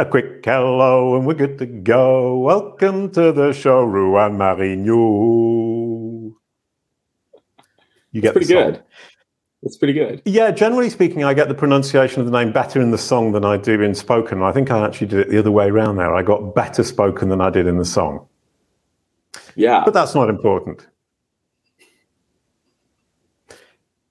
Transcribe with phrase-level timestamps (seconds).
[0.00, 2.38] A quick hello and we're good to go.
[2.38, 6.34] Welcome to the show, Ruan Marinho.
[8.10, 8.82] You get pretty good.
[9.62, 10.22] It's pretty good.
[10.24, 13.44] Yeah, generally speaking, I get the pronunciation of the name better in the song than
[13.44, 14.42] I do in spoken.
[14.42, 16.14] I think I actually did it the other way around there.
[16.14, 18.26] I got better spoken than I did in the song.
[19.54, 19.82] Yeah.
[19.84, 20.86] But that's not important.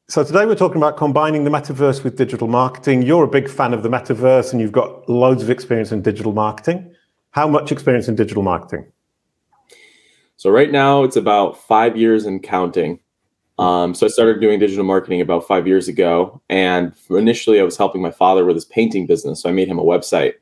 [0.09, 3.03] So today we're talking about combining the metaverse with digital marketing.
[3.03, 6.33] You're a big fan of the metaverse and you've got loads of experience in digital
[6.33, 6.91] marketing.
[7.29, 8.91] How much experience in digital marketing?
[10.35, 12.99] So right now it's about five years and counting.
[13.59, 17.77] Um, so I started doing digital marketing about five years ago, and initially I was
[17.77, 19.43] helping my father with his painting business.
[19.43, 20.33] So I made him a website,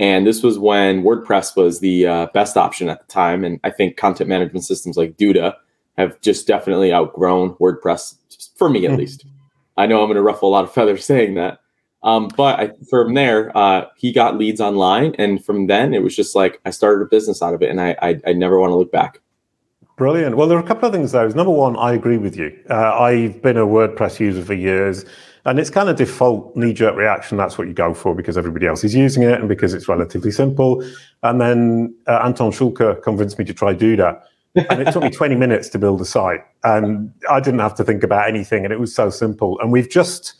[0.00, 3.44] and this was when WordPress was the uh, best option at the time.
[3.44, 5.54] And I think content management systems like Duda
[5.98, 8.16] have just definitely outgrown WordPress
[8.56, 9.24] for me at least.
[9.76, 11.60] I know I'm going to ruffle a lot of feathers saying that.
[12.02, 15.14] Um, but I, from there, uh, he got leads online.
[15.18, 17.70] And from then, it was just like I started a business out of it.
[17.70, 19.20] And I, I, I never want to look back.
[19.96, 20.36] Brilliant.
[20.36, 21.26] Well, there are a couple of things, though.
[21.28, 22.56] Number one, I agree with you.
[22.70, 25.04] Uh, I've been a WordPress user for years.
[25.46, 27.38] And it's kind of default knee jerk reaction.
[27.38, 30.32] That's what you go for because everybody else is using it and because it's relatively
[30.32, 30.84] simple.
[31.22, 34.20] And then uh, Anton Shulke convinced me to try Duda
[34.56, 37.84] and it took me 20 minutes to build a site and i didn't have to
[37.84, 39.58] think about anything and it was so simple.
[39.60, 40.34] And we've just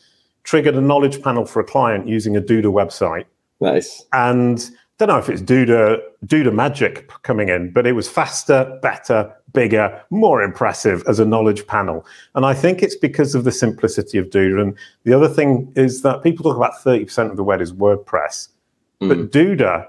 [0.44, 3.24] triggered a knowledge panel for a client using a duda website.
[3.60, 4.04] Nice.
[4.12, 9.30] And don't know if it's duda duda magic coming in but it was faster better
[9.52, 12.06] bigger more impressive as a knowledge panel.
[12.34, 14.60] And i think it's because of the simplicity of duda.
[14.62, 18.48] And the other thing is that people talk about 30% of the web is wordpress.
[19.02, 19.08] Mm.
[19.08, 19.86] but duda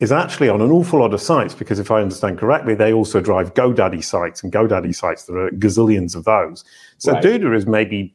[0.00, 3.20] is actually on an awful lot of sites because if I understand correctly, they also
[3.20, 5.24] drive GoDaddy sites and GoDaddy sites.
[5.24, 6.64] There are gazillions of those.
[6.98, 7.22] So right.
[7.22, 8.14] Duda is maybe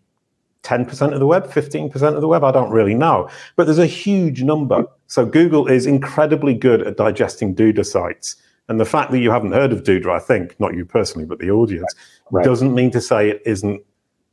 [0.64, 2.44] 10% of the web, 15% of the web.
[2.44, 4.86] I don't really know, but there's a huge number.
[5.08, 8.36] So Google is incredibly good at digesting Duda sites.
[8.68, 11.40] And the fact that you haven't heard of Duda, I think, not you personally, but
[11.40, 11.92] the audience,
[12.30, 12.46] right.
[12.46, 13.82] doesn't mean to say it isn't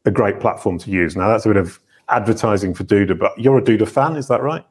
[0.04, 1.16] a great platform to use.
[1.16, 4.42] Now, that's a bit of advertising for Duda, but you're a Duda fan, is that
[4.42, 4.64] right?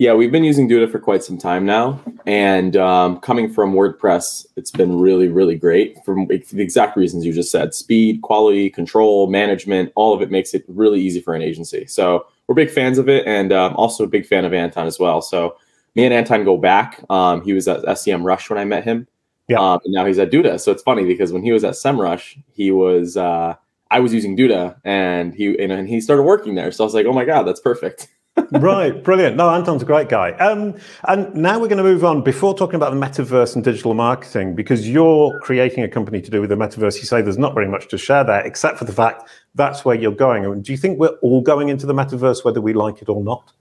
[0.00, 4.46] Yeah, we've been using Duda for quite some time now, and um, coming from WordPress,
[4.56, 9.26] it's been really, really great for the exact reasons you just said: speed, quality, control,
[9.26, 9.92] management.
[9.96, 11.84] All of it makes it really easy for an agency.
[11.84, 14.98] So we're big fans of it, and um, also a big fan of Anton as
[14.98, 15.20] well.
[15.20, 15.58] So
[15.94, 17.04] me and Anton go back.
[17.10, 19.06] Um, he was at SEMrush when I met him.
[19.48, 19.58] Yeah.
[19.58, 20.58] Um, and now he's at Duda.
[20.60, 23.54] So it's funny because when he was at SEMrush, he was uh,
[23.90, 26.72] I was using Duda, and he and he started working there.
[26.72, 28.08] So I was like, oh my god, that's perfect.
[28.52, 29.36] Right, brilliant.
[29.36, 30.32] No, Anton's a great guy.
[30.32, 30.74] Um,
[31.04, 32.22] and now we're going to move on.
[32.22, 36.40] Before talking about the metaverse and digital marketing, because you're creating a company to do
[36.40, 38.92] with the metaverse, you say there's not very much to share there, except for the
[38.92, 40.44] fact that's where you're going.
[40.44, 43.22] And do you think we're all going into the metaverse, whether we like it or
[43.22, 43.52] not?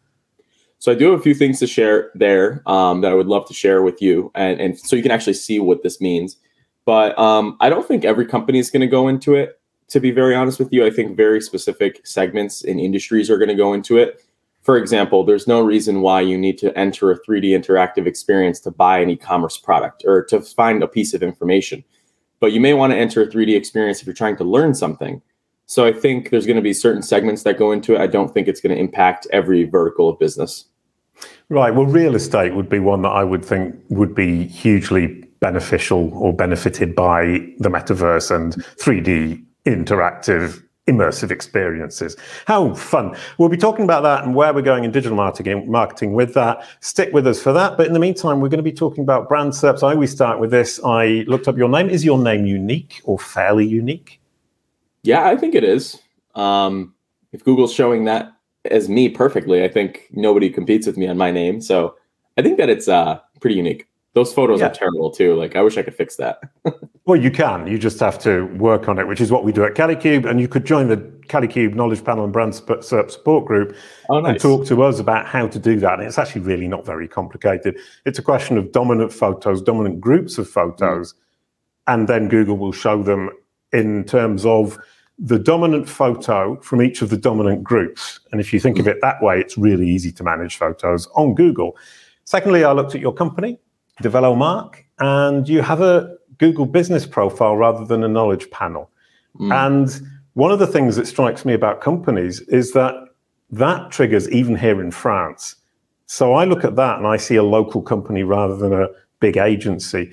[0.79, 3.45] So I do have a few things to share there um, that I would love
[3.47, 6.37] to share with you, and, and so you can actually see what this means.
[6.85, 9.59] But um, I don't think every company is going to go into it.
[9.89, 13.49] To be very honest with you, I think very specific segments and industries are going
[13.49, 14.23] to go into it
[14.61, 18.71] for example, there's no reason why you need to enter a 3D interactive experience to
[18.71, 21.83] buy an e commerce product or to find a piece of information.
[22.39, 25.21] But you may want to enter a 3D experience if you're trying to learn something.
[25.65, 28.01] So I think there's going to be certain segments that go into it.
[28.01, 30.65] I don't think it's going to impact every vertical of business.
[31.49, 31.73] Right.
[31.73, 36.33] Well, real estate would be one that I would think would be hugely beneficial or
[36.33, 37.23] benefited by
[37.59, 42.15] the metaverse and 3D interactive immersive experiences.
[42.45, 43.15] How fun.
[43.37, 46.65] We'll be talking about that and where we're going in digital marketing, with that.
[46.79, 47.77] Stick with us for that.
[47.77, 49.83] But in the meantime, we're going to be talking about brand SERPs.
[49.83, 50.79] I always start with this.
[50.83, 51.89] I looked up your name.
[51.89, 54.19] Is your name unique or fairly unique?
[55.03, 56.01] Yeah, I think it is.
[56.35, 56.93] Um,
[57.31, 58.33] if Google's showing that
[58.65, 61.61] as me perfectly, I think nobody competes with me on my name.
[61.61, 61.95] So
[62.37, 63.88] I think that it's uh, pretty unique.
[64.13, 64.67] Those photos yeah.
[64.67, 65.35] are terrible too.
[65.35, 66.41] Like I wish I could fix that.
[67.05, 67.67] well, you can.
[67.67, 70.27] You just have to work on it, which is what we do at Kalicube.
[70.27, 70.97] And you could join the
[71.27, 73.75] Kalicube Knowledge Panel and Brand Support Group
[74.09, 74.31] oh, nice.
[74.31, 75.99] and talk to us about how to do that.
[75.99, 77.77] And it's actually really not very complicated.
[78.05, 81.17] It's a question of dominant photos, dominant groups of photos, mm.
[81.87, 83.29] and then Google will show them
[83.71, 84.79] in terms of
[85.19, 88.19] the dominant photo from each of the dominant groups.
[88.31, 88.79] And if you think mm.
[88.81, 91.77] of it that way, it's really easy to manage photos on Google.
[92.23, 93.59] Secondly, I looked at your company
[94.03, 98.89] Develomark, and you have a Google business profile rather than a knowledge panel.
[99.39, 99.67] Mm.
[99.67, 102.93] And one of the things that strikes me about companies is that
[103.51, 105.55] that triggers even here in France.
[106.05, 108.87] So I look at that and I see a local company rather than a
[109.19, 110.11] big agency.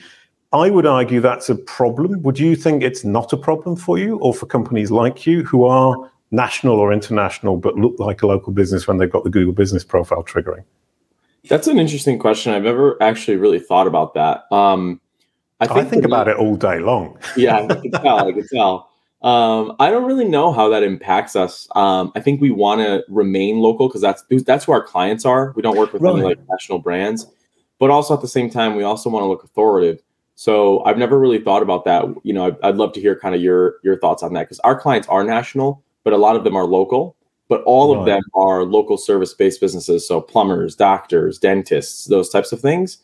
[0.53, 2.23] I would argue that's a problem.
[2.23, 5.65] Would you think it's not a problem for you or for companies like you who
[5.65, 9.53] are national or international but look like a local business when they've got the Google
[9.53, 10.65] business profile triggering?
[11.49, 12.53] That's an interesting question.
[12.53, 14.51] I've never actually really thought about that.
[14.53, 15.01] Um,
[15.61, 17.19] I think, I think about me, it all day long.
[17.37, 18.29] yeah, I can tell.
[18.29, 18.91] I can tell.
[19.23, 21.67] Um, I don't really know how that impacts us.
[21.75, 25.53] Um, I think we want to remain local because that's that's who our clients are.
[25.57, 26.15] We don't work with right.
[26.15, 27.27] any like national brands,
[27.79, 30.03] but also at the same time, we also want to look authoritative.
[30.35, 32.05] So I've never really thought about that.
[32.23, 34.61] You know, I'd, I'd love to hear kind of your your thoughts on that because
[34.61, 37.16] our clients are national, but a lot of them are local.
[37.49, 42.51] But all of them are local service based businesses, so plumbers, doctors, dentists, those types
[42.51, 42.99] of things.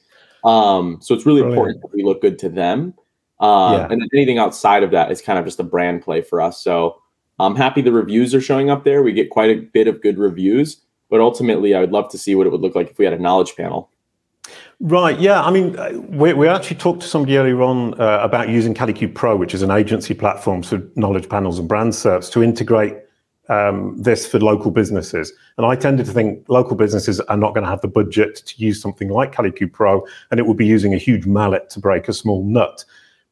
[0.44, 1.58] Um, so it's really Brilliant.
[1.58, 2.94] important that we look good to them.
[3.38, 3.88] Um, yeah.
[3.90, 6.60] And anything outside of that is kind of just a brand play for us.
[6.60, 7.00] So
[7.38, 9.02] I'm happy the reviews are showing up there.
[9.02, 10.80] We get quite a bit of good reviews,
[11.10, 13.14] but ultimately, I would love to see what it would look like if we had
[13.14, 13.90] a knowledge panel.
[14.80, 15.18] Right.
[15.20, 15.42] Yeah.
[15.42, 19.14] I mean, uh, we, we actually talked to somebody earlier on uh, about using Kalicube
[19.14, 22.96] Pro, which is an agency platform for knowledge panels and brand SERPs to integrate
[23.52, 25.32] um, this for local businesses.
[25.56, 28.54] And I tended to think local businesses are not going to have the budget to
[28.56, 32.08] use something like Kalicube Pro, and it would be using a huge mallet to break
[32.08, 32.84] a small nut.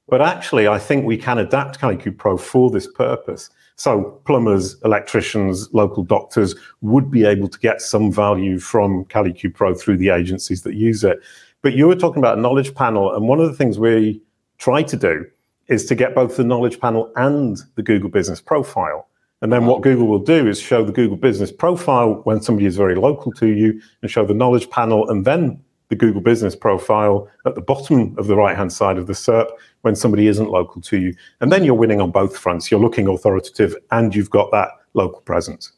[0.08, 3.48] But actually, I think we can adapt Kalicube Pro for this purpose.
[3.76, 9.74] So plumbers, electricians, local doctors would be able to get some value from Kalicube Pro
[9.74, 11.18] through the agencies that use it.
[11.62, 14.20] But you were talking about a knowledge panel, and one of the things we
[14.58, 15.24] try to do
[15.68, 19.06] is to get both the knowledge panel and the Google Business Profile.
[19.42, 22.76] And then what Google will do is show the Google Business Profile when somebody is
[22.76, 27.28] very local to you and show the knowledge panel and then the Google Business Profile
[27.46, 29.48] at the bottom of the right hand side of the SERP
[29.80, 31.14] when somebody isn't local to you.
[31.40, 32.70] And then you're winning on both fronts.
[32.70, 35.72] You're looking authoritative and you've got that local presence.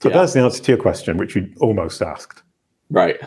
[0.00, 0.18] So yeah.
[0.18, 2.42] that's the answer to your question, which you almost asked.
[2.90, 3.18] Right.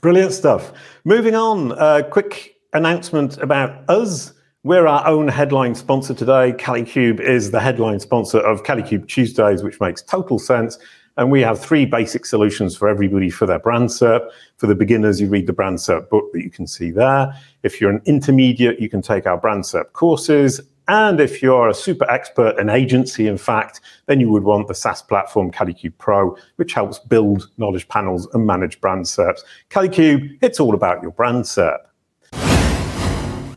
[0.00, 0.72] Brilliant stuff.
[1.04, 4.32] Moving on, a quick announcement about us.
[4.64, 6.52] We're our own headline sponsor today.
[6.52, 10.78] Kalicube is the headline sponsor of Kalicube Tuesdays, which makes total sense.
[11.16, 14.24] And we have three basic solutions for everybody for their brand SERP.
[14.58, 17.34] For the beginners, you read the brand SERP book that you can see there.
[17.64, 20.60] If you're an intermediate, you can take our brand SERP courses.
[20.86, 24.76] And if you're a super expert, an agency, in fact, then you would want the
[24.76, 29.40] SaaS platform Kalicube Pro, which helps build knowledge panels and manage brand SERPs.
[29.70, 31.80] Kalicube, it's all about your brand SERP.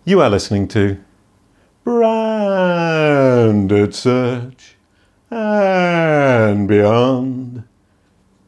[0.08, 1.04] You are listening to
[1.84, 2.36] Branded
[3.96, 4.76] Search
[5.32, 7.64] and Beyond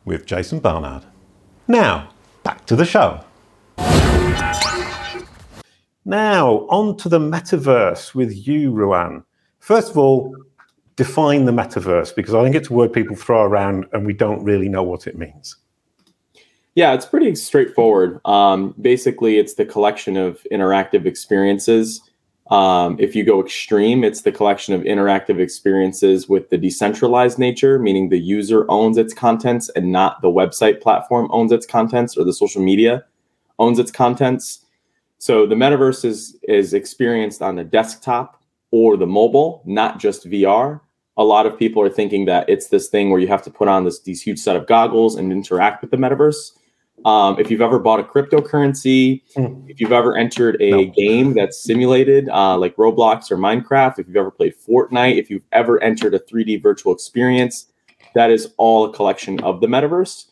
[0.05, 1.05] with Jason Barnard.
[1.67, 2.09] Now,
[2.43, 3.23] back to the show.
[6.05, 9.23] Now, on to the metaverse with you, Ruan.
[9.57, 10.37] First of all,
[10.95, 14.43] define the metaverse because I think it's a word people throw around and we don't
[14.43, 15.55] really know what it means.
[16.77, 18.21] Yeah, it's pretty straightforward.
[18.23, 22.03] Um, basically, it's the collection of interactive experiences.
[22.51, 27.79] Um, if you go extreme, it's the collection of interactive experiences with the decentralized nature,
[27.79, 32.23] meaning the user owns its contents and not the website platform owns its contents or
[32.23, 33.03] the social media
[33.57, 34.63] owns its contents.
[35.17, 38.39] So the metaverse is is experienced on the desktop
[38.69, 40.81] or the mobile, not just VR.
[41.17, 43.67] A lot of people are thinking that it's this thing where you have to put
[43.67, 46.51] on this these huge set of goggles and interact with the metaverse.
[47.07, 49.69] Um, if you've ever bought a cryptocurrency, mm.
[49.69, 50.85] if you've ever entered a no.
[50.87, 55.45] game that's simulated, uh, like Roblox or Minecraft, if you've ever played Fortnite, if you've
[55.53, 57.67] ever entered a 3D virtual experience,
[58.13, 60.25] that is all a collection of the metaverse.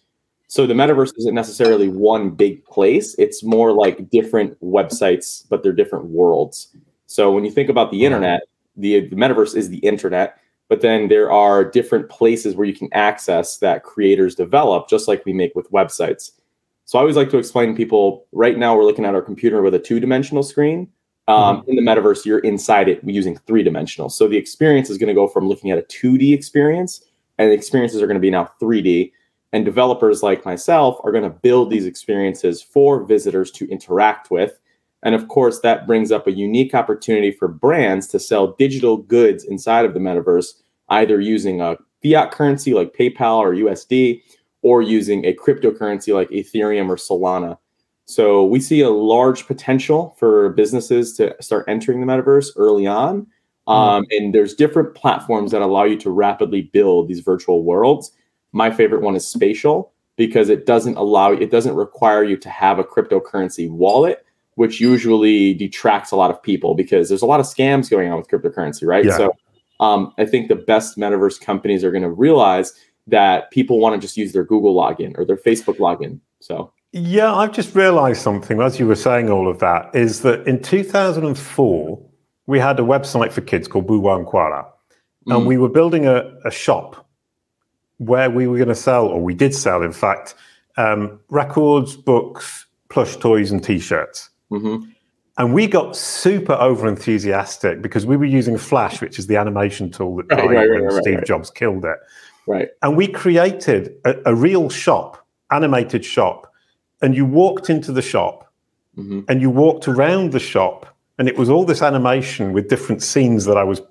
[0.48, 5.71] So the metaverse isn't necessarily one big place, it's more like different websites, but they're
[5.71, 6.76] different worlds.
[7.07, 8.42] So when you think about the internet,
[8.76, 12.90] the, the metaverse is the internet, but then there are different places where you can
[12.92, 16.31] access that creators develop, just like we make with websites.
[16.85, 19.61] So I always like to explain to people right now we're looking at our computer
[19.61, 20.87] with a two dimensional screen.
[21.27, 21.71] Um, mm-hmm.
[21.71, 24.09] In the metaverse, you're inside it using three dimensional.
[24.09, 27.04] So the experience is going to go from looking at a 2D experience,
[27.39, 29.11] and the experiences are going to be now 3D.
[29.51, 34.59] And developers like myself are going to build these experiences for visitors to interact with.
[35.01, 39.44] And of course, that brings up a unique opportunity for brands to sell digital goods
[39.44, 40.54] inside of the metaverse,
[40.89, 44.21] either using a fiat currency like PayPal or USD,
[44.66, 47.56] or using a cryptocurrency like Ethereum or Solana.
[48.06, 53.28] So we see a large potential for businesses to start entering the metaverse early on.
[53.68, 53.72] Hmm.
[53.72, 58.12] Um, and there's different platforms that allow you to rapidly build these virtual worlds.
[58.54, 62.80] My favorite one is Spatial because it doesn't allow it doesn't require you to have
[62.80, 67.45] a cryptocurrency wallet, which usually detracts a lot of people because there's a lot of
[67.45, 69.06] scams going on with cryptocurrency, right?
[69.06, 69.18] Yeah.
[69.18, 69.31] So
[69.80, 72.74] um, I think the best metaverse companies are going to realize
[73.07, 76.19] that people want to just use their Google login or their Facebook login.
[76.40, 80.47] So, yeah, I've just realized something as you were saying all of that is that
[80.47, 82.09] in 2004,
[82.47, 84.66] we had a website for kids called Boowa and Kwala.
[85.28, 85.45] And mm.
[85.45, 87.07] we were building a, a shop
[87.97, 90.35] where we were going to sell, or we did sell, in fact,
[90.78, 94.30] um, records, books, plush toys, and T-shirts.
[94.52, 94.90] Mm-hmm.
[95.38, 99.92] And we got super over enthusiastic because we were using Flash, which is the animation
[99.92, 101.97] tool that right, right, right, Steve Jobs killed it.
[102.47, 102.69] Right.
[102.81, 106.52] And we created a, a, real shop, animated shop.
[107.02, 108.52] And you walked into the shop
[108.97, 109.21] mm-hmm.
[109.28, 110.85] and you walked around the shop,
[111.18, 113.81] and it was all this animation with different scenes that I was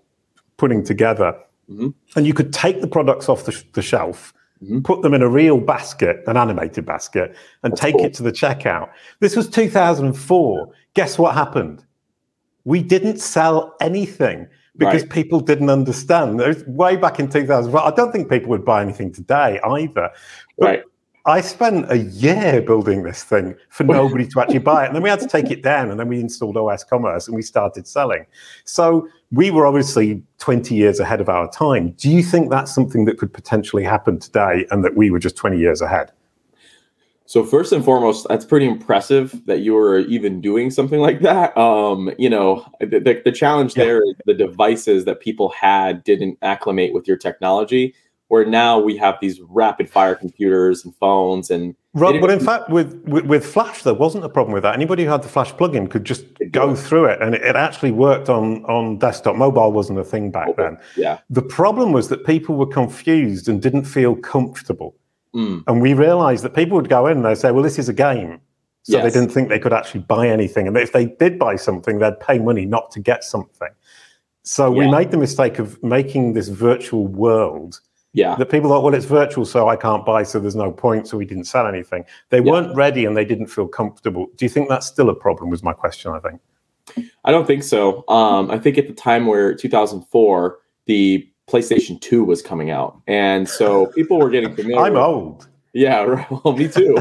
[0.57, 1.37] putting together.
[1.71, 1.89] Mm-hmm.
[2.17, 4.33] And you could take the products off the, the shelf
[4.63, 4.81] Mm-hmm.
[4.83, 7.35] put them in a real basket, an animated basket,
[7.65, 8.07] and That's take cool.
[8.07, 8.89] it to the checkout.
[9.21, 10.73] This was 2004.
[10.95, 11.85] Guess what happened?
[12.65, 14.47] We didn't sell anything
[14.77, 15.11] because right.
[15.11, 16.39] people didn't understand.
[16.39, 20.11] Was Way back in 2004, I don't think people would buy anything today either.
[20.59, 20.83] But right.
[21.27, 24.87] I spent a year building this thing for nobody to actually buy it.
[24.89, 27.43] And then we had to take it down and then we installed osCommerce and we
[27.43, 28.27] started selling.
[28.65, 31.93] So we were obviously 20 years ahead of our time.
[31.93, 35.37] Do you think that's something that could potentially happen today and that we were just
[35.37, 36.13] 20 years ahead?
[37.27, 41.57] So first and foremost, that's pretty impressive that you were even doing something like that.
[41.57, 43.85] Um, you know, the, the, the challenge yeah.
[43.85, 47.95] there is the devices that people had didn't acclimate with your technology
[48.29, 52.71] where now we have these rapid fire computers and phones and Rob, but in fact,
[52.71, 54.75] with, with, with Flash, there wasn't a problem with that.
[54.75, 57.93] Anybody who had the Flash plugin could just go through it, and it, it, actually
[57.93, 59.37] worked on on desktop.
[59.37, 60.65] Mobile wasn't a thing back Mobile.
[60.65, 60.79] then.
[60.97, 61.21] Yeah.
[61.31, 64.97] The problem was that people were confused and didn't feel comfortable,
[65.35, 65.63] mm.
[65.67, 67.93] and we realised that people would go in and they'd say, "Well, this is a
[67.93, 68.41] game,"
[68.83, 69.05] so yes.
[69.05, 72.21] they didn't think they could actually buy anything, and if they did buy something, they'd
[72.21, 73.71] pay money not to get something.
[74.43, 74.79] So yeah.
[74.79, 77.81] we made the mistake of making this virtual world
[78.15, 78.37] yeah.
[78.37, 81.19] That people thought, well, it's virtual, so I can't buy, so there's no point, so
[81.19, 82.05] we didn't sell anything.
[82.31, 82.53] They yeah.
[82.53, 84.29] weren't ready and they didn't feel comfortable.
[84.37, 85.51] Do you think that's still a problem?
[85.51, 86.41] Was my question, I think.
[87.25, 88.09] I don't think so.
[88.09, 93.01] Um, I think at the time where 2004, the PlayStation 2 was coming out.
[93.07, 94.81] And so people were getting familiar.
[94.81, 95.49] I'm old.
[95.73, 96.97] Yeah, well, me too.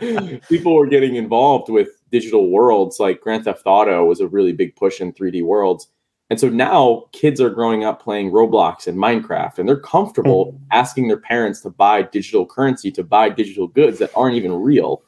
[0.48, 4.76] people were getting involved with digital worlds like Grand Theft Auto was a really big
[4.76, 5.88] push in 3D worlds.
[6.30, 10.64] And so now kids are growing up playing Roblox and Minecraft, and they're comfortable mm-hmm.
[10.70, 15.02] asking their parents to buy digital currency, to buy digital goods that aren't even real.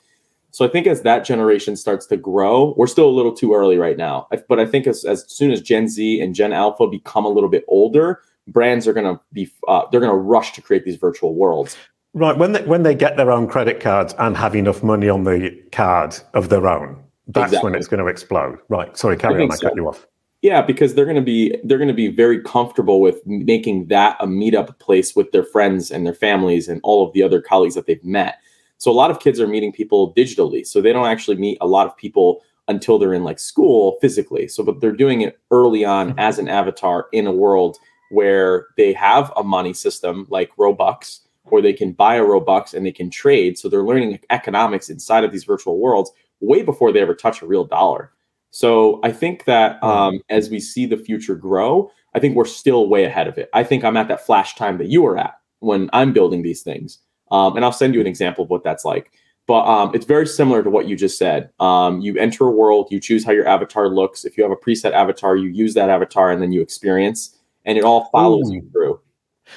[0.51, 3.79] So I think as that generation starts to grow, we're still a little too early
[3.79, 4.29] right now.
[4.49, 7.49] But I think as, as soon as Gen Z and Gen Alpha become a little
[7.49, 10.97] bit older, brands are going to be uh, they're going to rush to create these
[10.97, 11.77] virtual worlds.
[12.13, 15.25] Right when they, when they get their own credit cards and have enough money on
[15.25, 17.71] the card of their own, that's exactly.
[17.71, 18.59] when it's going to explode.
[18.69, 18.97] Right.
[18.97, 19.53] Sorry, carry I on.
[19.53, 19.69] I so.
[19.69, 20.07] cut you off.
[20.43, 24.17] Yeah, because they're going to be they're going to be very comfortable with making that
[24.21, 27.75] a meetup place with their friends and their families and all of the other colleagues
[27.75, 28.37] that they've met.
[28.77, 30.67] So a lot of kids are meeting people digitally.
[30.67, 34.47] So they don't actually meet a lot of people until they're in like school physically.
[34.47, 36.19] So but they're doing it early on mm-hmm.
[36.19, 37.79] as an avatar in a world
[38.11, 42.85] where they have a money system like Robux or they can buy a Robux and
[42.87, 43.59] they can trade.
[43.59, 47.47] So they're learning economics inside of these virtual worlds way before they ever touch a
[47.47, 48.13] real dollar.
[48.51, 52.89] So I think that um, as we see the future grow, I think we're still
[52.89, 53.51] way ahead of it.
[53.53, 56.63] I think I'm at that flash time that you were at when I'm building these
[56.63, 56.99] things.
[57.33, 59.11] Um, and I'll send you an example of what that's like.
[59.47, 61.51] But um, it's very similar to what you just said.
[61.61, 64.25] Um, you enter a world, you choose how your avatar looks.
[64.25, 67.79] If you have a preset avatar, you use that avatar and then you experience, and
[67.79, 68.55] it all follows Ooh.
[68.55, 69.01] you through.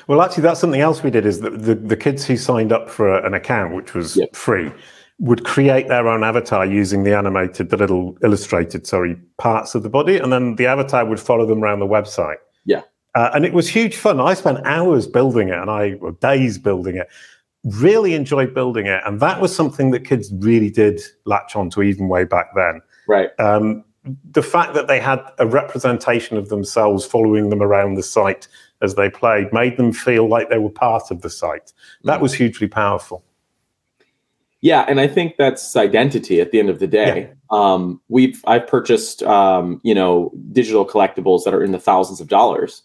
[0.07, 1.25] Well, actually, that's something else we did.
[1.25, 4.35] Is that the, the kids who signed up for an account, which was yep.
[4.35, 4.71] free,
[5.19, 9.89] would create their own avatar using the animated, the little illustrated, sorry, parts of the
[9.89, 12.37] body, and then the avatar would follow them around the website.
[12.65, 12.81] Yeah.
[13.15, 14.19] Uh, and it was huge fun.
[14.19, 17.07] I spent hours building it, and I or days building it.
[17.63, 22.07] Really enjoyed building it, and that was something that kids really did latch onto even
[22.09, 22.81] way back then.
[23.07, 23.29] Right.
[23.39, 23.83] Um,
[24.31, 28.47] the fact that they had a representation of themselves following them around the site
[28.81, 31.73] as they played made them feel like they were part of the site.
[32.03, 32.23] That mm.
[32.23, 33.23] was hugely powerful.
[34.61, 37.29] Yeah, and I think that's identity at the end of the day.
[37.29, 37.33] Yeah.
[37.49, 42.27] Um, we've I've purchased um, you know digital collectibles that are in the thousands of
[42.27, 42.83] dollars,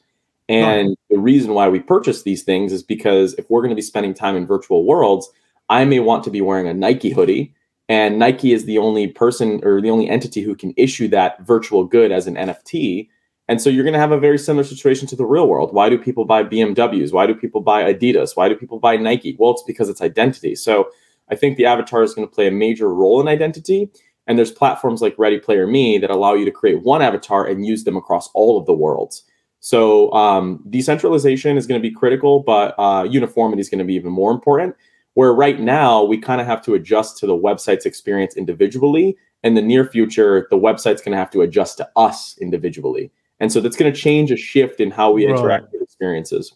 [0.48, 0.98] and right.
[1.10, 4.12] the reason why we purchase these things is because if we're going to be spending
[4.12, 5.30] time in virtual worlds,
[5.70, 7.54] I may want to be wearing a Nike hoodie,
[7.92, 11.84] and Nike is the only person or the only entity who can issue that virtual
[11.84, 13.10] good as an NFT.
[13.48, 15.74] And so you're going to have a very similar situation to the real world.
[15.74, 17.12] Why do people buy BMWs?
[17.12, 18.34] Why do people buy Adidas?
[18.34, 19.36] Why do people buy Nike?
[19.38, 20.54] Well, it's because it's identity.
[20.54, 20.88] So
[21.30, 23.90] I think the avatar is going to play a major role in identity.
[24.26, 27.66] And there's platforms like Ready Player Me that allow you to create one avatar and
[27.66, 29.22] use them across all of the worlds.
[29.60, 33.94] So um, decentralization is going to be critical, but uh, uniformity is going to be
[33.96, 34.76] even more important.
[35.14, 39.16] Where right now we kind of have to adjust to the website's experience individually.
[39.42, 43.10] In the near future, the website's going to have to adjust to us individually.
[43.40, 46.52] And so that's going to change a shift in how we interact with experiences.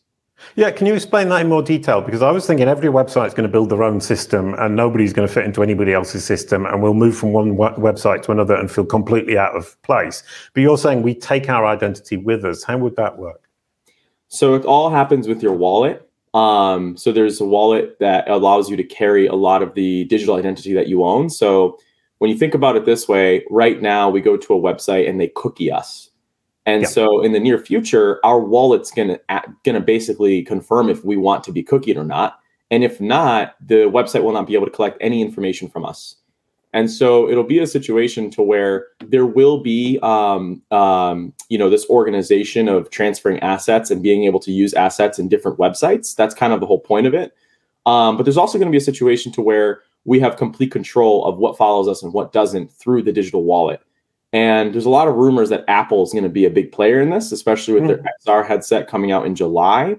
[0.54, 2.00] Yeah, can you explain that in more detail?
[2.00, 5.12] Because I was thinking every website is going to build their own system and nobody's
[5.12, 8.54] going to fit into anybody else's system and we'll move from one website to another
[8.54, 10.22] and feel completely out of place.
[10.52, 12.62] But you're saying we take our identity with us.
[12.62, 13.48] How would that work?
[14.28, 16.05] So it all happens with your wallet.
[16.36, 20.36] Um, so there's a wallet that allows you to carry a lot of the digital
[20.36, 21.30] identity that you own.
[21.30, 21.78] So
[22.18, 25.18] when you think about it this way, right now we go to a website and
[25.18, 26.10] they cookie us.
[26.66, 26.88] And yeah.
[26.88, 29.18] so in the near future, our wallet's gonna
[29.64, 32.38] gonna basically confirm if we want to be cookied or not.
[32.70, 36.16] And if not, the website will not be able to collect any information from us.
[36.76, 41.70] And so it'll be a situation to where there will be, um, um, you know,
[41.70, 46.14] this organization of transferring assets and being able to use assets in different websites.
[46.14, 47.34] That's kind of the whole point of it.
[47.86, 51.24] Um, but there's also going to be a situation to where we have complete control
[51.24, 53.80] of what follows us and what doesn't through the digital wallet.
[54.34, 57.00] And there's a lot of rumors that Apple is going to be a big player
[57.00, 57.88] in this, especially with mm.
[57.88, 58.04] their.
[58.26, 59.96] XR headset coming out in July.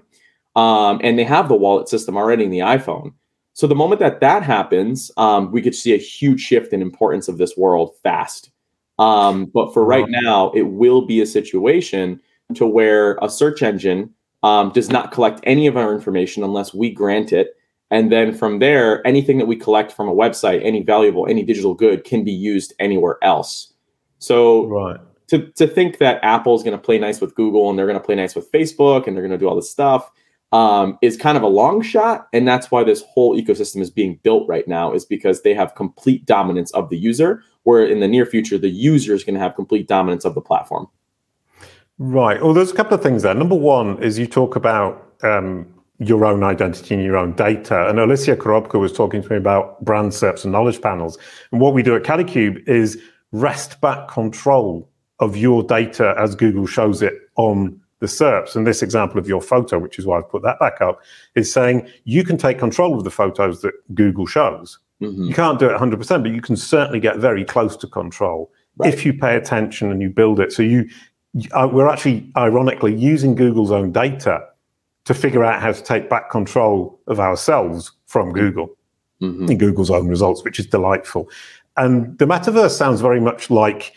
[0.54, 3.14] Um, and they have the wallet system already in the iPhone.
[3.58, 7.26] So the moment that that happens, um, we could see a huge shift in importance
[7.26, 8.52] of this world fast.
[9.00, 12.20] Um, but for right now, it will be a situation
[12.54, 16.92] to where a search engine um, does not collect any of our information unless we
[16.92, 17.56] grant it.
[17.90, 21.74] And then from there, anything that we collect from a website, any valuable, any digital
[21.74, 23.72] good can be used anywhere else.
[24.20, 25.00] So right.
[25.30, 27.98] to, to think that Apple is going to play nice with Google and they're going
[27.98, 30.12] to play nice with Facebook and they're going to do all this stuff
[30.52, 32.28] um, is kind of a long shot.
[32.32, 35.74] And that's why this whole ecosystem is being built right now, is because they have
[35.74, 39.40] complete dominance of the user, where in the near future, the user is going to
[39.40, 40.88] have complete dominance of the platform.
[41.98, 42.40] Right.
[42.42, 43.34] Well, there's a couple of things there.
[43.34, 45.66] Number one is you talk about um,
[45.98, 47.88] your own identity and your own data.
[47.88, 51.18] And Olesia Korobka was talking to me about brand SERPs and knowledge panels.
[51.50, 53.02] And what we do at Kalicube is
[53.32, 54.88] wrest back control
[55.18, 58.54] of your data as Google shows it on the SERPs.
[58.54, 61.00] And this example of your photo, which is why I've put that back up,
[61.34, 64.78] is saying you can take control of the photos that Google shows.
[65.02, 65.24] Mm-hmm.
[65.24, 68.92] You can't do it 100%, but you can certainly get very close to control right.
[68.92, 70.52] if you pay attention and you build it.
[70.52, 70.88] So you,
[71.52, 74.44] uh, we're actually ironically using Google's own data
[75.04, 78.76] to figure out how to take back control of ourselves from Google
[79.22, 79.50] mm-hmm.
[79.50, 81.28] in Google's own results, which is delightful.
[81.76, 83.94] And the metaverse sounds very much like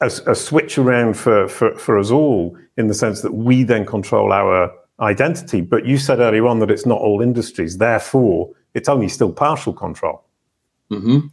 [0.00, 3.86] a, a, switch around for, for, for us all in the sense that we then
[3.86, 5.60] control our identity.
[5.60, 9.72] But you said earlier on that it's not all industries, therefore, it's only still partial
[9.72, 10.22] control.
[10.90, 11.28] Mm-hmm.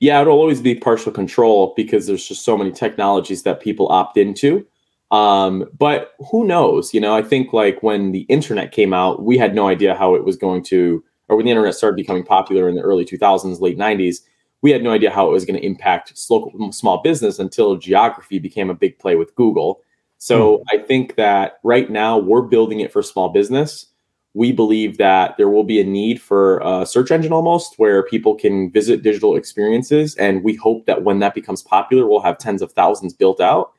[0.00, 4.16] Yeah, it'll always be partial control because there's just so many technologies that people opt
[4.16, 4.66] into.
[5.10, 6.92] Um, but who knows?
[6.92, 10.14] You know, I think like when the internet came out, we had no idea how
[10.14, 13.60] it was going to, or when the internet started becoming popular in the early 2000s,
[13.60, 14.18] late 90s,
[14.62, 18.38] we had no idea how it was going to impact local small business until geography
[18.38, 19.80] became a big play with Google.
[20.18, 20.62] So mm.
[20.72, 23.86] I think that right now we're building it for small business.
[24.34, 28.34] We believe that there will be a need for a search engine almost where people
[28.34, 30.14] can visit digital experiences.
[30.16, 33.72] And we hope that when that becomes popular, we'll have tens of thousands built out.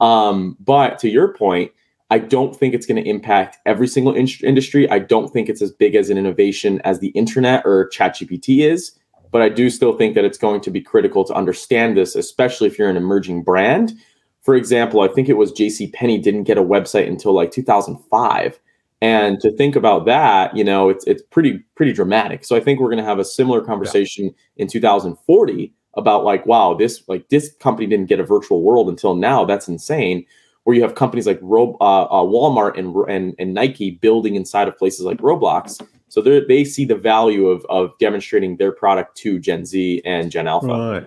[0.00, 1.72] Um, but to your point,
[2.10, 4.88] I don't think it's going to impact every single in- industry.
[4.90, 8.96] I don't think it's as big as an innovation as the internet or ChatGPT is
[9.36, 12.68] but I do still think that it's going to be critical to understand this, especially
[12.68, 13.92] if you're an emerging brand.
[14.40, 15.88] For example, I think it was J.C.
[15.88, 18.58] Penney didn't get a website until like 2005.
[19.02, 22.46] And to think about that, you know, it's it's pretty pretty dramatic.
[22.46, 24.62] So I think we're going to have a similar conversation yeah.
[24.62, 29.14] in 2040 about like, wow, this like this company didn't get a virtual world until
[29.14, 29.44] now.
[29.44, 30.24] That's insane.
[30.64, 34.66] Where you have companies like Ro- uh, uh, Walmart and, and and Nike building inside
[34.66, 39.38] of places like Roblox so they see the value of, of demonstrating their product to
[39.38, 40.68] Gen Z and Gen Alpha.
[40.68, 41.06] Right.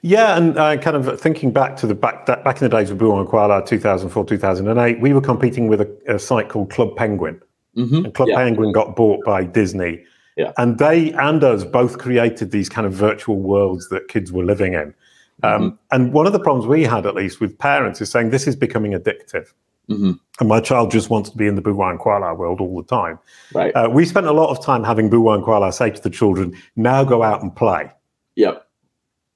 [0.00, 2.96] Yeah, and uh, kind of thinking back to the back back in the days of
[2.96, 7.38] Boowa and Kwala, 2004, 2008, we were competing with a, a site called Club Penguin.
[7.76, 8.06] Mm-hmm.
[8.06, 8.36] And Club yeah.
[8.36, 10.02] Penguin got bought by Disney.
[10.38, 10.52] Yeah.
[10.56, 14.72] And they and us both created these kind of virtual worlds that kids were living
[14.72, 14.94] in.
[15.42, 15.76] Um, mm-hmm.
[15.90, 18.56] And one of the problems we had, at least with parents, is saying this is
[18.56, 19.52] becoming addictive.
[19.90, 20.12] Mm-hmm.
[20.40, 22.88] And my child just wants to be in the Boowa and Kwala world all the
[22.88, 23.18] time.
[23.54, 23.72] Right.
[23.72, 26.56] Uh, we spent a lot of time having Boowa and Kwala say to the children,
[26.74, 27.90] now go out and play.
[28.34, 28.66] Yep.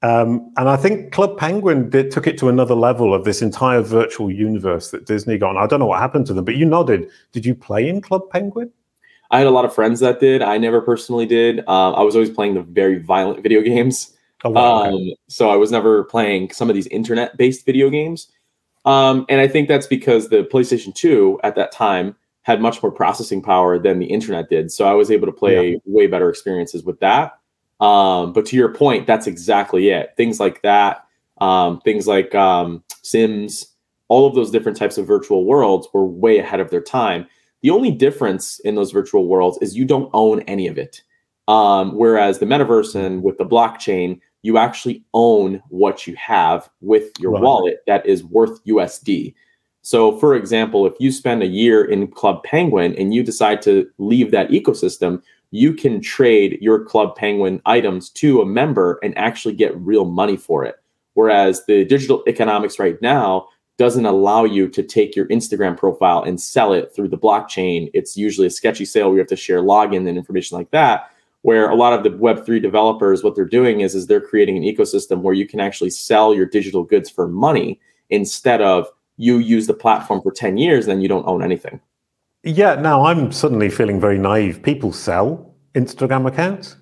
[0.03, 3.81] Um, and I think Club Penguin did, took it to another level of this entire
[3.81, 5.51] virtual universe that Disney got.
[5.51, 7.09] And I don't know what happened to them, but you nodded.
[7.31, 8.71] Did you play in Club Penguin?
[9.29, 10.41] I had a lot of friends that did.
[10.41, 11.59] I never personally did.
[11.67, 14.13] Uh, I was always playing the very violent video games.
[14.43, 15.11] Oh, wow, um.
[15.29, 18.27] So I was never playing some of these internet based video games.
[18.85, 22.91] Um, and I think that's because the PlayStation 2 at that time had much more
[22.91, 24.71] processing power than the internet did.
[24.71, 25.77] So I was able to play yeah.
[25.85, 27.37] way better experiences with that.
[27.79, 30.13] Um, but to your point, that's exactly it.
[30.17, 31.05] Things like that,
[31.39, 33.67] um, things like um, Sims,
[34.07, 37.27] all of those different types of virtual worlds were way ahead of their time.
[37.61, 41.03] The only difference in those virtual worlds is you don't own any of it.
[41.47, 47.11] Um, whereas the metaverse and with the blockchain, you actually own what you have with
[47.19, 47.43] your right.
[47.43, 49.33] wallet that is worth USD.
[49.83, 53.89] So, for example, if you spend a year in Club Penguin and you decide to
[53.97, 59.55] leave that ecosystem, you can trade your Club Penguin items to a member and actually
[59.55, 60.75] get real money for it.
[61.13, 66.39] Whereas the digital economics right now doesn't allow you to take your Instagram profile and
[66.39, 67.89] sell it through the blockchain.
[67.93, 71.09] It's usually a sketchy sale where you have to share login and information like that.
[71.43, 74.63] Where a lot of the Web3 developers, what they're doing is, is they're creating an
[74.63, 79.67] ecosystem where you can actually sell your digital goods for money instead of you use
[79.67, 81.79] the platform for 10 years and then you don't own anything.
[82.43, 84.63] Yeah, now I'm suddenly feeling very naive.
[84.63, 86.75] People sell Instagram accounts.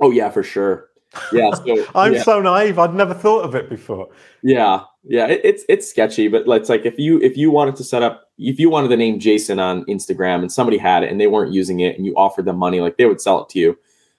[0.00, 0.88] Oh yeah, for sure.
[1.32, 2.22] Yeah, so, I'm yeah.
[2.22, 2.78] so naive.
[2.78, 4.08] I'd never thought of it before.
[4.42, 7.84] Yeah, yeah, it, it's it's sketchy, but it's like if you if you wanted to
[7.84, 11.20] set up if you wanted the name Jason on Instagram and somebody had it and
[11.20, 13.58] they weren't using it and you offered them money, like they would sell it to
[13.58, 13.78] you.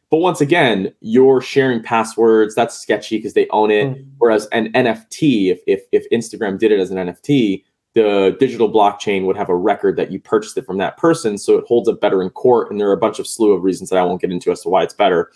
[0.09, 2.53] But once again, you're sharing passwords.
[2.55, 3.89] That's sketchy because they own it.
[3.89, 4.07] Mm.
[4.17, 7.63] Whereas an NFT, if, if if Instagram did it as an NFT,
[7.93, 11.57] the digital blockchain would have a record that you purchased it from that person, so
[11.57, 12.71] it holds up better in court.
[12.71, 14.61] And there are a bunch of slew of reasons that I won't get into as
[14.61, 15.31] to why it's better.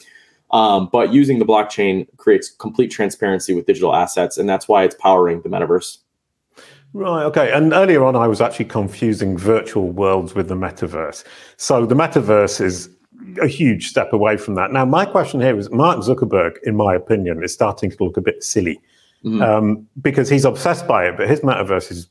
[0.55, 4.95] Um, but using the blockchain creates complete transparency with digital assets, and that's why it's
[4.95, 5.97] powering the metaverse.
[6.93, 7.23] Right.
[7.23, 7.51] Okay.
[7.51, 11.25] And earlier on, I was actually confusing virtual worlds with the metaverse.
[11.57, 12.89] So the metaverse is
[13.41, 14.71] a huge step away from that.
[14.71, 18.21] Now, my question here is Mark Zuckerberg, in my opinion, is starting to look a
[18.21, 18.79] bit silly
[19.25, 19.41] mm-hmm.
[19.41, 22.07] um, because he's obsessed by it, but his metaverse is,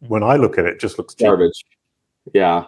[0.00, 1.28] when I look at it, just looks cheap.
[1.28, 1.64] garbage.
[2.34, 2.64] Yeah.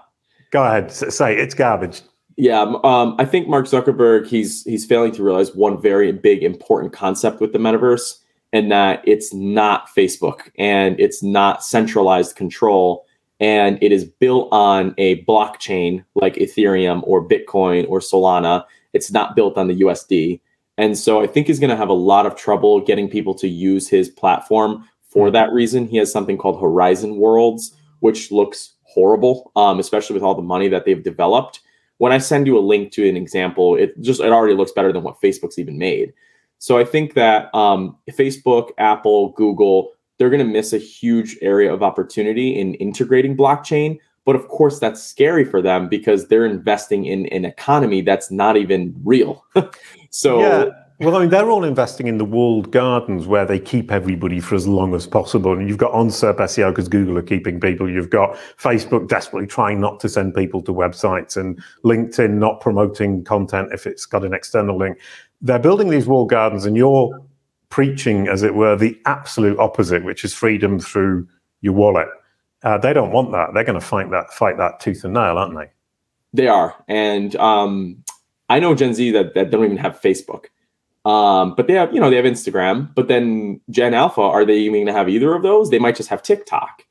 [0.52, 0.90] Go ahead.
[0.90, 2.00] Say it's garbage.
[2.36, 6.92] Yeah, um, I think Mark Zuckerberg he's he's failing to realize one very big important
[6.92, 8.18] concept with the metaverse,
[8.52, 13.06] and that it's not Facebook and it's not centralized control,
[13.40, 18.64] and it is built on a blockchain like Ethereum or Bitcoin or Solana.
[18.92, 20.40] It's not built on the USD,
[20.78, 23.48] and so I think he's going to have a lot of trouble getting people to
[23.48, 24.88] use his platform.
[25.08, 25.34] For mm-hmm.
[25.34, 30.34] that reason, he has something called Horizon Worlds, which looks horrible, um, especially with all
[30.34, 31.60] the money that they've developed
[31.98, 34.92] when I send you a link to an example, it just it already looks better
[34.92, 36.12] than what Facebook's even made.
[36.58, 41.72] So I think that um, Facebook, Apple, Google, they're going to miss a huge area
[41.72, 43.98] of opportunity in integrating blockchain.
[44.24, 48.56] But of course, that's scary for them because they're investing in an economy that's not
[48.56, 49.44] even real.
[50.10, 50.70] so yeah.
[51.02, 54.54] Well, I mean, they're all investing in the walled gardens where they keep everybody for
[54.54, 55.52] as long as possible.
[55.52, 57.90] And you've got OnSERP SEO because Google are keeping people.
[57.90, 63.24] You've got Facebook desperately trying not to send people to websites and LinkedIn not promoting
[63.24, 64.96] content if it's got an external link.
[65.40, 67.18] They're building these walled gardens, and you're
[67.68, 71.26] preaching, as it were, the absolute opposite, which is freedom through
[71.62, 72.06] your wallet.
[72.62, 73.54] Uh, they don't want that.
[73.54, 75.68] They're going to fight that, fight that tooth and nail, aren't they?
[76.32, 78.04] They are, and um,
[78.48, 80.44] I know Gen Z that that don't even have Facebook.
[81.04, 84.58] Um, but they have, you know, they have Instagram, but then Gen Alpha, are they
[84.58, 85.70] even going to have either of those?
[85.70, 86.84] They might just have TikTok.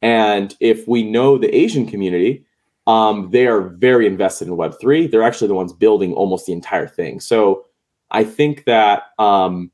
[0.00, 2.46] And if we know the Asian community,
[2.86, 5.10] um, they are very invested in Web3.
[5.10, 7.20] They're actually the ones building almost the entire thing.
[7.20, 7.66] So
[8.10, 9.70] I think that um,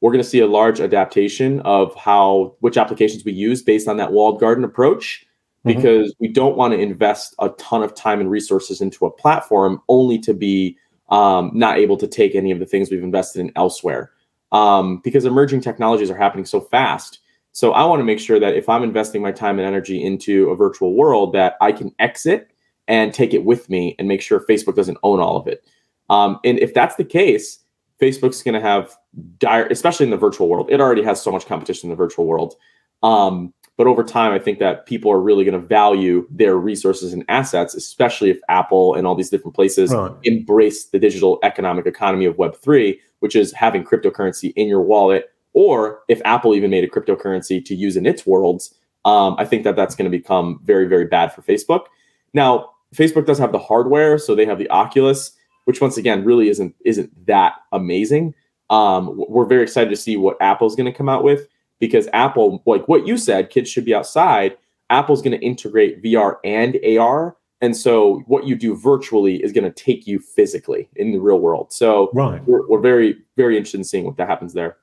[0.00, 3.98] we're going to see a large adaptation of how which applications we use based on
[3.98, 5.26] that walled garden approach
[5.64, 5.76] mm-hmm.
[5.76, 6.24] because mm-hmm.
[6.24, 10.18] we don't want to invest a ton of time and resources into a platform only
[10.20, 10.78] to be
[11.14, 14.10] um, not able to take any of the things we've invested in elsewhere
[14.50, 17.20] um, because emerging technologies are happening so fast.
[17.52, 20.50] So I want to make sure that if I'm investing my time and energy into
[20.50, 22.50] a virtual world, that I can exit
[22.88, 25.64] and take it with me and make sure Facebook doesn't own all of it.
[26.10, 27.60] Um, and if that's the case,
[28.02, 28.96] Facebook's going to have
[29.38, 30.68] dire, especially in the virtual world.
[30.68, 32.56] It already has so much competition in the virtual world.
[33.04, 37.12] Um, but over time, I think that people are really going to value their resources
[37.12, 40.12] and assets, especially if Apple and all these different places right.
[40.22, 45.32] embrace the digital economic economy of Web3, which is having cryptocurrency in your wallet.
[45.54, 49.64] Or if Apple even made a cryptocurrency to use in its worlds, um, I think
[49.64, 51.86] that that's going to become very, very bad for Facebook.
[52.32, 55.32] Now, Facebook does have the hardware, so they have the Oculus,
[55.64, 58.34] which once again really isn't isn't that amazing.
[58.70, 61.48] Um, we're very excited to see what Apple's going to come out with
[61.80, 64.56] because Apple, like what you said, kids should be outside.
[64.90, 67.36] Apple's going to integrate VR and AR.
[67.60, 71.38] And so what you do virtually is going to take you physically in the real
[71.38, 71.72] world.
[71.72, 72.42] So right.
[72.46, 74.76] we're, we're very, very interested in seeing what that happens there.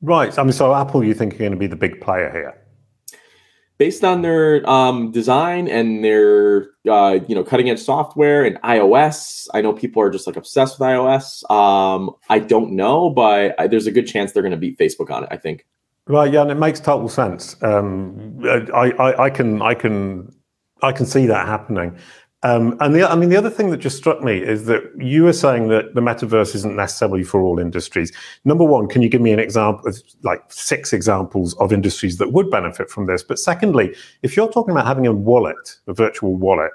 [0.00, 0.36] Right.
[0.38, 2.54] I mean, so Apple, you think are going to be the big player here?
[3.78, 9.46] Based on their um, design and their uh, you know cutting edge software and iOS,
[9.54, 11.48] I know people are just like obsessed with iOS.
[11.48, 15.12] Um, I don't know, but I, there's a good chance they're going to beat Facebook
[15.12, 15.28] on it.
[15.30, 15.64] I think.
[16.08, 17.62] Right, yeah, and it makes total sense.
[17.62, 20.34] Um, I, I, I, can, I can
[20.82, 21.96] I can see that happening.
[22.44, 25.24] Um, and the, I mean, the other thing that just struck me is that you
[25.24, 28.12] were saying that the metaverse isn't necessarily for all industries.
[28.44, 32.32] Number one, can you give me an example of like six examples of industries that
[32.32, 33.24] would benefit from this?
[33.24, 36.70] But secondly, if you're talking about having a wallet, a virtual wallet,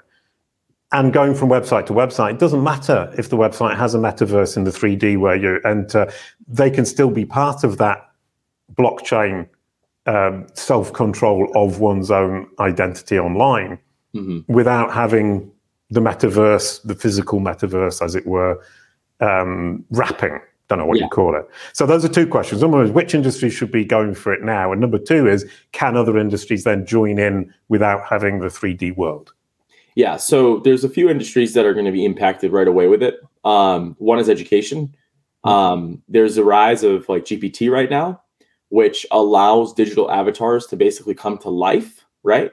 [0.92, 4.58] and going from website to website, it doesn't matter if the website has a metaverse
[4.58, 6.12] in the 3D where you enter,
[6.46, 8.10] they can still be part of that
[8.72, 9.48] blockchain
[10.06, 13.78] um, self control of one's own identity online
[14.14, 14.52] mm-hmm.
[14.52, 15.50] without having
[15.90, 18.60] the metaverse, the physical metaverse, as it were,
[19.20, 20.40] um, wrapping.
[20.68, 21.04] Don't know what yeah.
[21.04, 21.46] you call it.
[21.74, 22.62] So those are two questions.
[22.62, 25.44] Number one is which industry should be going for it now, and number two is
[25.72, 29.32] can other industries then join in without having the 3D world?
[29.94, 33.02] Yeah, so there's a few industries that are going to be impacted right away with
[33.02, 33.20] it.
[33.44, 34.94] Um, one is education.
[35.44, 35.48] Mm-hmm.
[35.48, 38.22] Um, there's a rise of like GPT right now,
[38.74, 42.50] which allows digital avatars to basically come to life, right?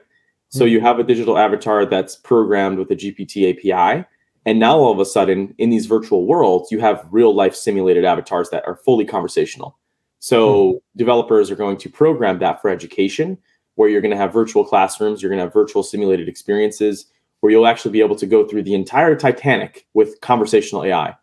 [0.50, 4.06] So you have a digital avatar that's programmed with a GPT API.
[4.46, 8.04] And now all of a sudden, in these virtual worlds, you have real life simulated
[8.04, 9.76] avatars that are fully conversational.
[10.20, 10.76] So hmm.
[10.96, 13.36] developers are going to program that for education,
[13.74, 17.06] where you're going to have virtual classrooms, you're going to have virtual simulated experiences,
[17.40, 21.16] where you'll actually be able to go through the entire Titanic with conversational AI.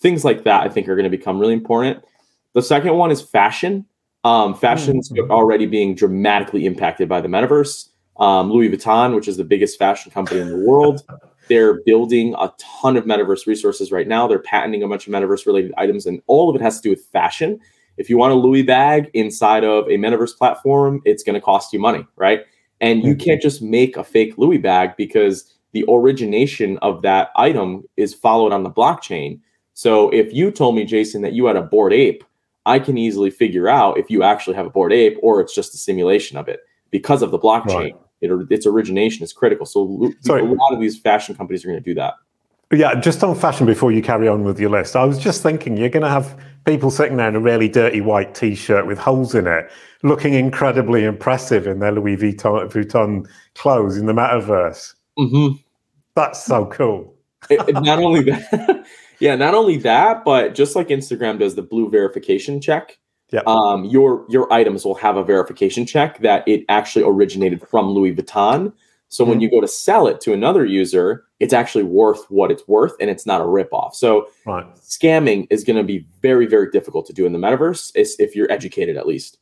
[0.00, 2.04] Things like that, I think, are going to become really important.
[2.52, 3.86] The second one is fashion.
[4.24, 5.30] Um, fashion's mm-hmm.
[5.30, 7.88] already being dramatically impacted by the metaverse.
[8.18, 11.02] Um, Louis Vuitton, which is the biggest fashion company in the world,
[11.48, 14.28] they're building a ton of metaverse resources right now.
[14.28, 16.90] They're patenting a bunch of metaverse related items, and all of it has to do
[16.90, 17.58] with fashion.
[17.96, 21.72] If you want a Louis bag inside of a metaverse platform, it's going to cost
[21.72, 22.44] you money, right?
[22.80, 23.24] And you mm-hmm.
[23.24, 28.52] can't just make a fake Louis bag because the origination of that item is followed
[28.52, 29.40] on the blockchain.
[29.74, 32.24] So if you told me, Jason, that you had a bored ape,
[32.66, 35.74] I can easily figure out if you actually have a bored ape or it's just
[35.74, 37.74] a simulation of it because of the blockchain.
[37.74, 37.96] Right.
[38.20, 39.66] It, its origination is critical.
[39.66, 40.42] So Sorry.
[40.42, 42.14] a lot of these fashion companies are going to do that.
[42.72, 45.76] Yeah, just on fashion before you carry on with your list, I was just thinking
[45.76, 49.34] you're going to have people sitting there in a really dirty white t-shirt with holes
[49.34, 49.70] in it,
[50.02, 54.94] looking incredibly impressive in their Louis Vuitton, Vuitton clothes in the metaverse.
[55.18, 55.56] Mm-hmm.
[56.14, 57.14] That's so cool.
[57.50, 58.86] it, it, not only that,
[59.22, 62.98] yeah, not only that, but just like Instagram does the blue verification check,
[63.32, 63.40] yeah.
[63.46, 68.14] Um, your your items will have a verification check that it actually originated from Louis
[68.14, 68.72] Vuitton.
[69.08, 69.30] So mm-hmm.
[69.30, 72.92] when you go to sell it to another user, it's actually worth what it's worth,
[73.00, 73.94] and it's not a ripoff.
[73.94, 74.66] So right.
[74.76, 78.52] scamming is going to be very very difficult to do in the metaverse, if you're
[78.52, 79.38] educated at least.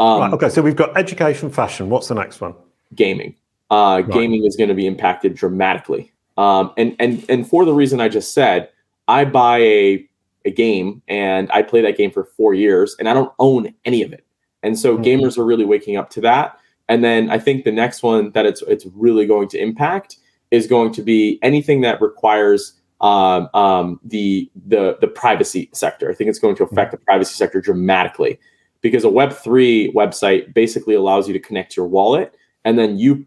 [0.00, 1.90] Um, right, okay, so we've got education, fashion.
[1.90, 2.54] What's the next one?
[2.94, 3.36] Gaming.
[3.70, 4.10] Uh, right.
[4.10, 8.08] Gaming is going to be impacted dramatically, um, and and and for the reason I
[8.08, 8.70] just said,
[9.08, 10.08] I buy a
[10.44, 14.02] a game and I play that game for four years and I don't own any
[14.02, 14.24] of it.
[14.62, 15.04] And so mm-hmm.
[15.04, 16.58] gamers are really waking up to that.
[16.88, 20.16] And then I think the next one that it's it's really going to impact
[20.50, 26.10] is going to be anything that requires um, um, the the the privacy sector.
[26.10, 27.00] I think it's going to affect mm-hmm.
[27.00, 28.38] the privacy sector dramatically
[28.80, 33.26] because a Web three website basically allows you to connect your wallet and then you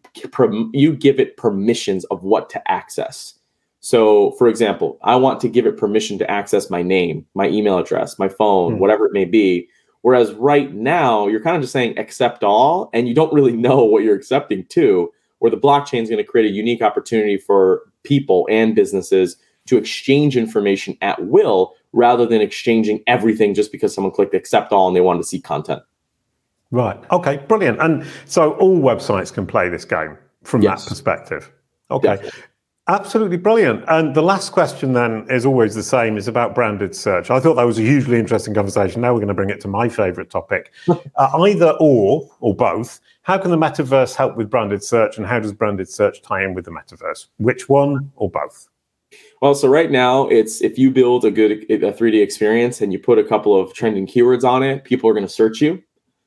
[0.73, 3.35] you give it permissions of what to access.
[3.81, 7.79] So, for example, I want to give it permission to access my name, my email
[7.79, 8.77] address, my phone, mm.
[8.77, 9.67] whatever it may be.
[10.01, 13.83] Whereas right now, you're kind of just saying accept all, and you don't really know
[13.83, 15.11] what you're accepting to.
[15.39, 19.77] Where the blockchain is going to create a unique opportunity for people and businesses to
[19.77, 24.95] exchange information at will rather than exchanging everything just because someone clicked accept all and
[24.95, 25.81] they wanted to see content.
[26.69, 26.97] Right.
[27.11, 27.37] Okay.
[27.47, 27.81] Brilliant.
[27.81, 30.83] And so all websites can play this game from yes.
[30.83, 31.51] that perspective.
[31.89, 32.15] Okay.
[32.15, 32.41] Definitely.
[32.87, 33.83] Absolutely brilliant.
[33.87, 37.29] And the last question then is always the same, is about branded search.
[37.29, 39.01] I thought that was a hugely interesting conversation.
[39.01, 40.71] Now we're going to bring it to my favorite topic.
[40.89, 45.39] uh, either or, or both, how can the metaverse help with branded search and how
[45.39, 47.27] does branded search tie in with the metaverse?
[47.37, 48.67] Which one or both?
[49.41, 52.99] Well, so right now it's if you build a good a 3D experience and you
[52.99, 55.83] put a couple of trending keywords on it, people are going to search you.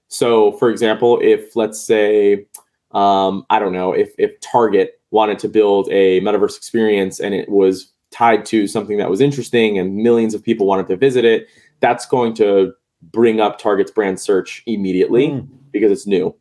[0.09, 2.47] So, for example, if let's say
[2.93, 7.49] um, I don't know if if Target wanted to build a metaverse experience and it
[7.49, 11.47] was tied to something that was interesting and millions of people wanted to visit it,
[11.79, 12.73] that's going to
[13.13, 15.49] bring up Target's brand search immediately mm.
[15.71, 16.35] because it's new.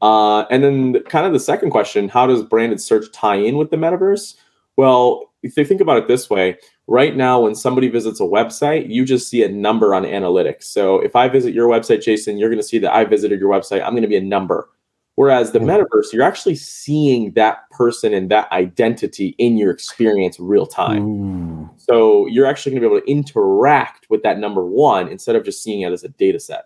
[0.00, 3.56] Uh, and then the, kind of the second question, how does branded search tie in
[3.56, 4.34] with the metaverse?
[4.76, 6.56] Well, if you think about it this way,
[6.86, 10.64] right now when somebody visits a website, you just see a number on analytics.
[10.64, 13.50] So if I visit your website, Jason, you're going to see that I visited your
[13.50, 13.82] website.
[13.82, 14.70] I'm going to be a number
[15.16, 15.66] Whereas the hmm.
[15.66, 21.02] metaverse, you're actually seeing that person and that identity in your experience real time.
[21.02, 21.70] Ooh.
[21.76, 25.44] So you're actually going to be able to interact with that number one instead of
[25.44, 26.64] just seeing it as a data set.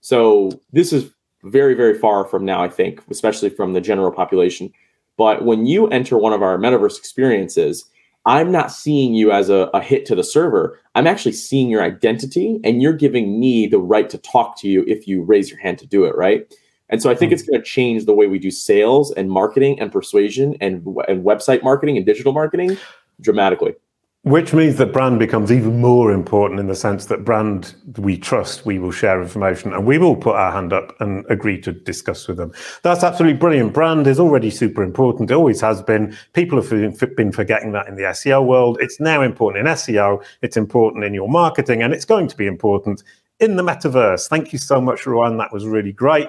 [0.00, 1.10] So this is
[1.44, 4.72] very, very far from now, I think, especially from the general population.
[5.16, 7.88] But when you enter one of our metaverse experiences,
[8.26, 10.78] I'm not seeing you as a, a, hit to the server.
[10.94, 14.84] I'm actually seeing your identity, and you're giving me the right to talk to you
[14.86, 16.52] if you raise your hand to do it, right?
[16.90, 17.34] And so I think mm-hmm.
[17.34, 21.24] it's going to change the way we do sales and marketing and persuasion and, and
[21.24, 22.76] website marketing and digital marketing
[23.20, 23.74] dramatically.
[24.22, 28.66] Which means that brand becomes even more important in the sense that brand we trust,
[28.66, 32.26] we will share information and we will put our hand up and agree to discuss
[32.26, 32.52] with them.
[32.82, 33.72] That's absolutely brilliant.
[33.72, 35.30] Brand is already super important.
[35.30, 36.16] It always has been.
[36.32, 38.76] People have been forgetting that in the SEO world.
[38.80, 42.48] It's now important in SEO, it's important in your marketing, and it's going to be
[42.48, 43.04] important
[43.38, 44.28] in the metaverse.
[44.28, 45.38] Thank you so much, Ruan.
[45.38, 46.28] That was really great.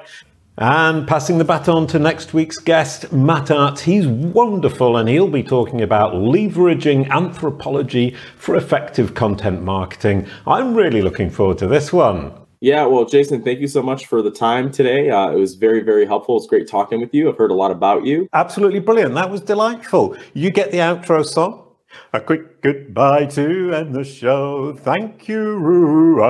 [0.61, 3.79] And passing the baton to next week's guest, Matt Artz.
[3.79, 10.27] He's wonderful and he'll be talking about leveraging anthropology for effective content marketing.
[10.45, 12.33] I'm really looking forward to this one.
[12.59, 15.09] Yeah, well, Jason, thank you so much for the time today.
[15.09, 16.35] Uh, it was very, very helpful.
[16.35, 17.29] It's great talking with you.
[17.29, 18.27] I've heard a lot about you.
[18.33, 19.15] Absolutely brilliant.
[19.15, 20.17] That was delightful.
[20.33, 21.67] You get the outro song.
[22.13, 24.73] A quick goodbye to end the show.
[24.73, 26.29] Thank you, Ruan.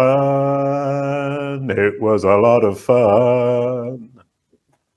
[1.72, 4.09] It was a lot of fun.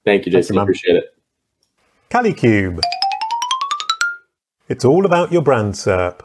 [0.04, 0.56] Thank you, Jason.
[0.56, 1.04] You, Appreciate it.
[2.10, 2.80] Kalicube.
[4.68, 6.20] It's all about your brand SERP.